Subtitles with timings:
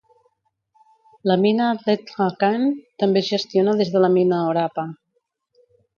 [1.31, 2.71] La mina Letlhakane
[3.03, 4.91] també es gestiona des de la mina Orapa.